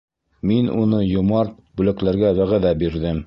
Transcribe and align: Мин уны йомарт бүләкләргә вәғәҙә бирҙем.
Мин 0.51 0.71
уны 0.83 1.01
йомарт 1.09 1.53
бүләкләргә 1.81 2.35
вәғәҙә 2.41 2.73
бирҙем. 2.83 3.19